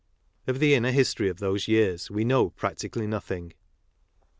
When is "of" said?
0.47-0.57, 1.29-1.37